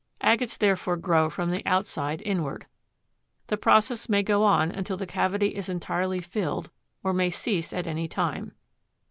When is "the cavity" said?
4.97-5.49